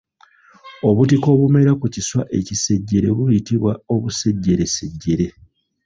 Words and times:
Obutiko 0.89 1.27
obumera 1.35 1.71
ku 1.79 1.85
kinswa 1.93 2.21
ekisejjere 2.39 3.07
buyitibwa 3.17 3.71
obusejjeresejjere. 3.93 5.27